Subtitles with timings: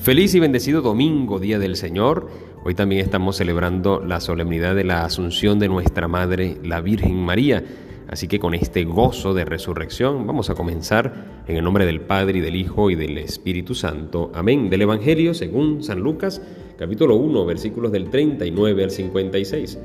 [0.00, 2.28] Feliz y bendecido domingo, Día del Señor.
[2.64, 7.64] Hoy también estamos celebrando la solemnidad de la Asunción de nuestra Madre, la Virgen María.
[8.08, 12.38] Así que con este gozo de resurrección vamos a comenzar en el nombre del Padre
[12.38, 14.30] y del Hijo y del Espíritu Santo.
[14.34, 14.70] Amén.
[14.70, 16.40] Del Evangelio según San Lucas,
[16.78, 19.78] capítulo 1, versículos del 39 al 56.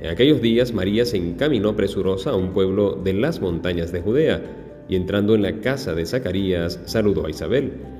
[0.00, 4.42] En aquellos días María se encaminó presurosa a un pueblo de las montañas de Judea
[4.88, 7.99] y entrando en la casa de Zacarías saludó a Isabel.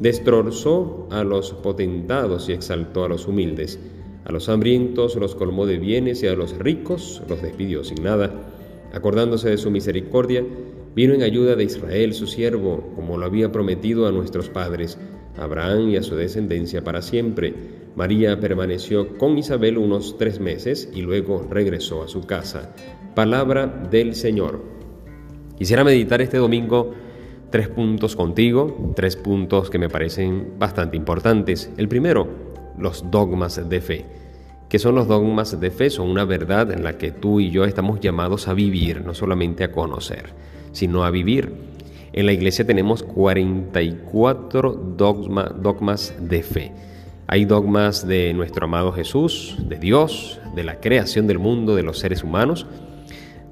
[0.00, 3.78] destrozó a los potentados y exaltó a los humildes.
[4.24, 8.32] A los hambrientos los colmó de bienes y a los ricos los despidió sin nada.
[8.92, 10.44] Acordándose de su misericordia,
[10.94, 14.98] vino en ayuda de Israel su siervo, como lo había prometido a nuestros padres,
[15.36, 17.54] a Abraham y a su descendencia para siempre.
[17.94, 22.74] María permaneció con Isabel unos tres meses y luego regresó a su casa.
[23.14, 24.60] Palabra del Señor.
[25.58, 26.94] Quisiera meditar este domingo
[27.50, 31.70] tres puntos contigo, tres puntos que me parecen bastante importantes.
[31.76, 32.28] El primero,
[32.78, 34.06] los dogmas de fe.
[34.68, 35.90] ¿Qué son los dogmas de fe?
[35.90, 39.64] Son una verdad en la que tú y yo estamos llamados a vivir, no solamente
[39.64, 40.32] a conocer,
[40.72, 41.52] sino a vivir.
[42.12, 46.72] En la iglesia tenemos 44 dogmas de fe.
[47.26, 51.98] Hay dogmas de nuestro amado Jesús, de Dios, de la creación del mundo, de los
[51.98, 52.66] seres humanos,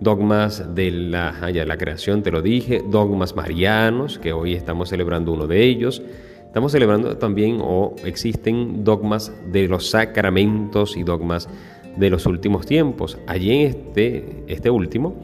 [0.01, 5.33] dogmas de la, ah, la creación, te lo dije, dogmas marianos, que hoy estamos celebrando
[5.33, 6.03] uno de ellos.
[6.47, 11.49] Estamos celebrando también o existen dogmas de los sacramentos y dogmas
[11.97, 13.19] de los últimos tiempos.
[13.27, 15.15] Allí en este, este último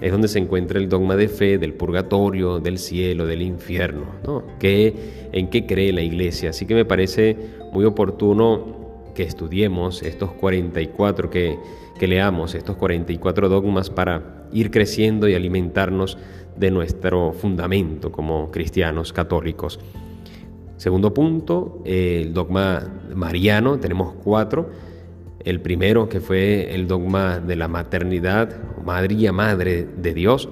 [0.00, 4.44] es donde se encuentra el dogma de fe del purgatorio, del cielo, del infierno, ¿no?
[4.60, 6.50] ¿En qué cree la iglesia?
[6.50, 7.36] Así que me parece
[7.72, 8.77] muy oportuno
[9.18, 11.58] que estudiemos estos 44, que,
[11.98, 16.16] que leamos estos 44 dogmas para ir creciendo y alimentarnos
[16.54, 19.80] de nuestro fundamento como cristianos católicos.
[20.76, 24.70] Segundo punto, el dogma mariano, tenemos cuatro.
[25.44, 28.54] El primero que fue el dogma de la maternidad,
[28.84, 30.48] María Madre de Dios.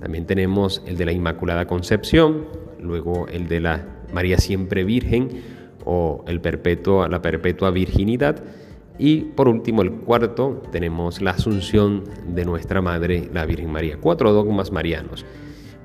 [0.00, 2.46] También tenemos el de la Inmaculada Concepción,
[2.80, 8.42] luego el de la María Siempre Virgen, o la perpetua virginidad.
[8.98, 13.96] Y por último, el cuarto, tenemos la asunción de nuestra Madre, la Virgen María.
[13.98, 15.24] Cuatro dogmas marianos.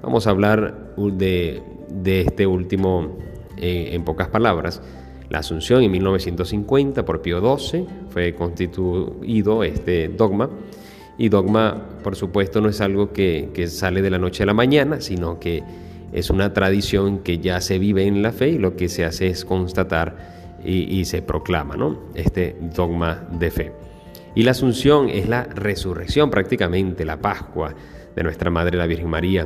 [0.03, 1.61] Vamos a hablar de,
[2.06, 3.17] este último
[3.57, 4.81] eh, en pocas palabras.
[5.29, 10.50] La asunción en 1950 por Pío XII fue constituido este dogma.
[11.17, 15.00] Y dogma, por supuesto, no es algo que sale de la noche a la mañana,
[15.00, 15.63] sino que
[16.15, 19.27] es una tradición que ya se vive en la fe y lo que se hace
[19.27, 20.33] es constatar
[20.63, 22.03] y, se proclama ¿no?
[22.15, 23.73] este dogma de fe.
[24.33, 27.75] Y la asunción es la resurrección prácticamente, la Pascua
[28.15, 29.45] de nuestra Madre la Virgen María.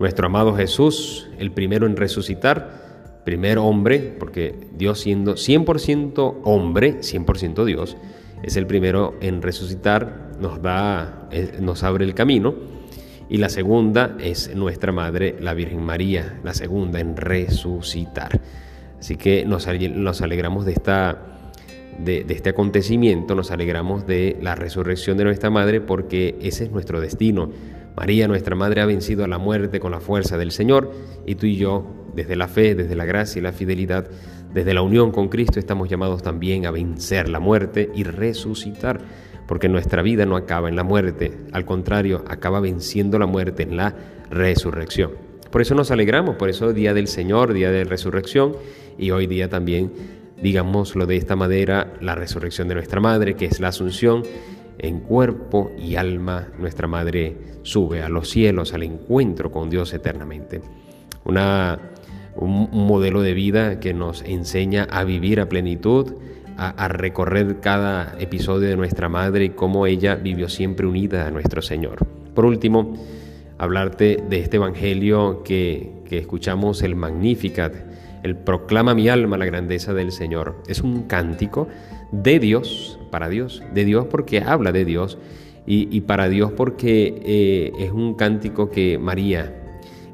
[0.00, 7.64] Nuestro amado Jesús, el primero en resucitar, primer hombre, porque Dios siendo 100% hombre, 100%
[7.64, 7.96] Dios,
[8.42, 12.79] es el primero en resucitar, nos da, eh, nos abre el camino
[13.30, 18.40] y la segunda es nuestra Madre, la Virgen María, la segunda en resucitar.
[18.98, 21.16] Así que nos, alegramos de, esta,
[22.00, 27.00] de, este acontecimiento, nos alegramos de la resurrección de nuestra Madre porque ese es nuestro
[27.00, 27.52] destino.
[27.96, 30.90] María, nuestra Madre, ha vencido a la muerte con la fuerza del Señor
[31.24, 31.86] y tú y yo,
[32.16, 34.08] desde la fe, desde la gracia y la fidelidad,
[34.52, 39.00] desde la unión con Cristo, estamos llamados también a vencer la muerte y resucitar
[39.50, 43.76] porque nuestra vida no acaba en la muerte, al contrario, acaba venciendo la muerte en
[43.76, 43.96] la
[44.30, 45.10] resurrección.
[45.50, 48.54] Por eso nos alegramos, por eso Día del Señor, Día de Resurrección,
[48.96, 49.90] y hoy día también,
[50.40, 54.22] digámoslo de esta manera, la resurrección de nuestra Madre, que es la Asunción,
[54.78, 60.60] en cuerpo y alma, nuestra Madre sube a los cielos, al encuentro con Dios eternamente.
[61.24, 66.14] Un modelo de vida que nos enseña a vivir a plenitud,
[66.62, 71.62] a, recorrer cada episodio de nuestra madre y cómo ella vivió siempre unida a nuestro
[71.62, 72.06] Señor.
[72.34, 72.94] Por último,
[73.56, 77.74] hablarte de este Evangelio que, que escuchamos, el Magnificat,
[78.22, 80.62] el proclama mi alma la grandeza del Señor.
[80.68, 81.68] Es un cántico
[82.12, 85.18] de Dios, para Dios, de Dios porque habla de Dios
[85.66, 89.54] y, para Dios porque eh, es un cántico que María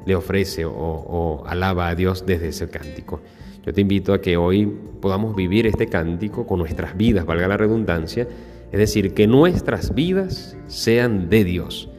[0.05, 3.21] le ofrece o, alaba a Dios desde ese cántico.
[3.67, 4.65] Yo te invito a que hoy
[5.01, 8.25] podamos vivir este cántico con nuestras vidas, valga la redundancia,
[8.71, 11.89] es decir, que nuestras vidas sean de Dios,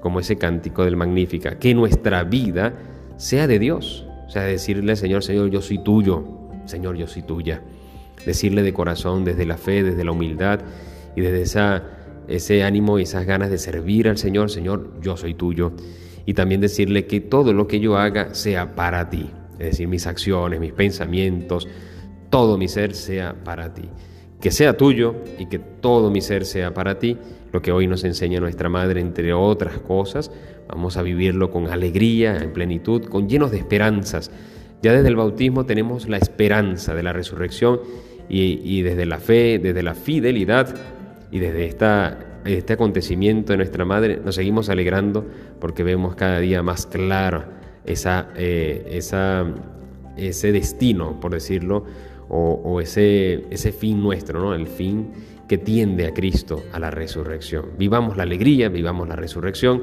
[0.00, 2.72] como ese cántico del Magnífica, que nuestra vida
[3.18, 6.24] sea de Dios, o sea, decirle Señor, Señor, yo soy tuyo,
[6.64, 7.60] Señor, yo soy tuya.
[8.24, 10.60] Decirle de corazón, desde la fe, desde la humildad
[11.14, 11.84] y desde esa,
[12.26, 15.72] ese ánimo y esas ganas de servir al Señor, Señor, yo soy tuyo.
[16.24, 19.28] Y también decirle que todo lo que yo haga sea para ti.
[19.58, 21.68] Es decir, mis acciones, mis pensamientos,
[22.30, 23.88] todo mi ser sea para ti.
[24.40, 27.18] Que sea tuyo y que todo mi ser sea para ti.
[27.52, 30.30] Lo que hoy nos enseña nuestra Madre, entre otras cosas,
[30.68, 34.30] Vamos a vivirlo con alegría, en plenitud, con llenos de esperanzas.
[34.82, 37.80] Ya desde el bautismo tenemos la esperanza de la resurrección
[38.28, 40.74] y, desde la fe, desde la fidelidad
[41.32, 41.74] y desde
[42.44, 45.26] este acontecimiento de nuestra Madre nos seguimos alegrando
[45.58, 47.44] porque vemos cada día más claro
[47.88, 49.46] esa, eh, esa,
[50.16, 51.84] ese destino, por decirlo,
[52.30, 54.54] o, ese, ese fin nuestro, ¿no?
[54.54, 55.08] el fin
[55.48, 57.70] que tiende a Cristo, a la resurrección.
[57.78, 59.82] Vivamos la alegría, vivamos la resurrección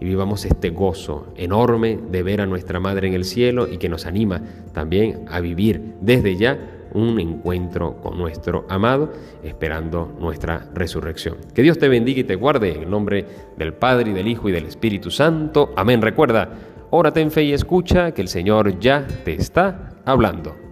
[0.00, 3.88] y vivamos este gozo enorme de ver a nuestra Madre en el cielo y que
[3.88, 4.40] nos anima
[4.72, 6.58] también a vivir desde ya
[6.92, 9.12] un encuentro con nuestro amado,
[9.42, 11.36] esperando nuestra resurrección.
[11.54, 13.26] Que Dios te bendiga y te guarde en el nombre
[13.56, 15.72] del Padre y del Hijo y del Espíritu Santo.
[15.76, 16.02] Amén.
[16.02, 16.48] Recuerda,
[16.90, 20.69] órate en fe y escucha que el Señor ya te está hablando.